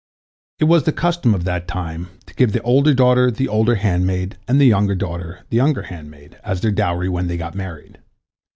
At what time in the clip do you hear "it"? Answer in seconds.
0.57-0.63